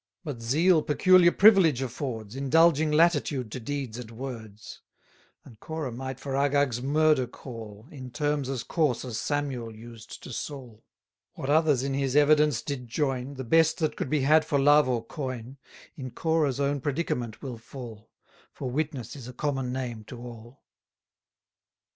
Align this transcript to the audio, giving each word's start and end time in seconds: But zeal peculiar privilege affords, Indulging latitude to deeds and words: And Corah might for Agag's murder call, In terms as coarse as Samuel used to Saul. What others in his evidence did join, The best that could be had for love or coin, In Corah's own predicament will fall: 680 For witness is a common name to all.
But 0.23 0.41
zeal 0.41 0.81
peculiar 0.81 1.31
privilege 1.31 1.79
affords, 1.79 2.35
Indulging 2.35 2.91
latitude 2.91 3.51
to 3.51 3.59
deeds 3.59 3.99
and 3.99 4.09
words: 4.09 4.81
And 5.45 5.59
Corah 5.59 5.91
might 5.91 6.19
for 6.19 6.35
Agag's 6.35 6.81
murder 6.81 7.27
call, 7.27 7.87
In 7.91 8.09
terms 8.09 8.49
as 8.49 8.63
coarse 8.63 9.05
as 9.05 9.19
Samuel 9.19 9.75
used 9.75 10.23
to 10.23 10.33
Saul. 10.33 10.83
What 11.33 11.51
others 11.51 11.83
in 11.83 11.93
his 11.93 12.15
evidence 12.15 12.63
did 12.63 12.87
join, 12.87 13.35
The 13.35 13.43
best 13.43 13.77
that 13.77 13.95
could 13.95 14.09
be 14.09 14.21
had 14.21 14.43
for 14.43 14.57
love 14.57 14.89
or 14.89 15.05
coin, 15.05 15.57
In 15.95 16.09
Corah's 16.09 16.59
own 16.59 16.81
predicament 16.81 17.43
will 17.43 17.59
fall: 17.59 17.97
680 17.97 18.07
For 18.57 18.71
witness 18.71 19.15
is 19.15 19.27
a 19.27 19.33
common 19.33 19.71
name 19.71 20.03
to 20.05 20.19
all. 20.19 20.63